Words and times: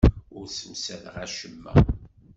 Ur 0.37 0.45
ssemsadeɣ 0.47 1.15
acemma. 1.25 1.73